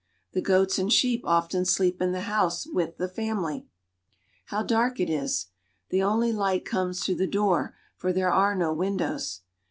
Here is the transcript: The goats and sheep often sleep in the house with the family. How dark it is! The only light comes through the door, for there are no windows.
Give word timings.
The 0.31 0.41
goats 0.41 0.79
and 0.79 0.91
sheep 0.91 1.21
often 1.25 1.63
sleep 1.63 2.01
in 2.01 2.11
the 2.11 2.21
house 2.21 2.65
with 2.65 2.97
the 2.97 3.07
family. 3.07 3.67
How 4.45 4.63
dark 4.63 4.99
it 4.99 5.11
is! 5.11 5.45
The 5.91 6.01
only 6.01 6.33
light 6.33 6.65
comes 6.65 7.03
through 7.03 7.17
the 7.17 7.27
door, 7.27 7.75
for 7.97 8.11
there 8.11 8.31
are 8.33 8.55
no 8.55 8.73
windows. 8.73 9.41